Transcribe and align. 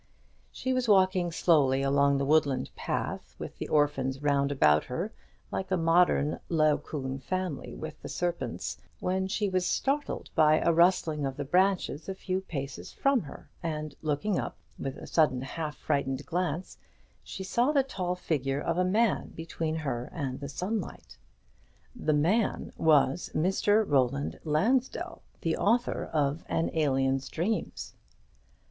She 0.51 0.73
was 0.73 0.87
walking 0.87 1.31
slowly 1.31 1.83
along 1.83 2.17
the 2.17 2.25
woodland 2.25 2.71
pathway, 2.75 3.35
with 3.37 3.59
the 3.59 3.67
orphans 3.67 4.19
round 4.19 4.51
about 4.51 4.85
her, 4.85 5.13
like 5.51 5.69
a 5.69 5.77
modern 5.77 6.39
Laocoon 6.49 7.19
family 7.19 7.75
without 7.75 8.01
the 8.01 8.09
serpents, 8.09 8.79
when 8.99 9.27
she 9.27 9.47
was 9.47 9.63
startled 9.67 10.31
by 10.33 10.57
a 10.59 10.73
rustling 10.73 11.23
of 11.23 11.37
the 11.37 11.43
branches 11.45 12.09
a 12.09 12.15
few 12.15 12.41
paces 12.41 12.91
from 12.91 13.21
her, 13.21 13.51
and 13.61 13.93
looking 14.01 14.39
up, 14.39 14.57
with 14.79 14.97
a 14.97 15.05
sudden 15.05 15.43
half 15.43 15.77
frightened 15.77 16.25
glance, 16.25 16.79
she 17.23 17.43
saw 17.43 17.71
the 17.71 17.83
tall 17.83 18.15
figure 18.15 18.59
of 18.59 18.79
a 18.79 18.83
man 18.83 19.27
between 19.35 19.75
her 19.75 20.09
and 20.11 20.39
the 20.39 20.49
sunlight. 20.49 21.15
The 21.95 22.13
man 22.13 22.73
was 22.75 23.29
Mr. 23.35 23.87
Roland 23.87 24.39
Lansdell, 24.45 25.21
the 25.41 25.57
author 25.57 26.05
of 26.05 26.43
"An 26.49 26.71
Alien's 26.73 27.29
Dreams." 27.29 27.93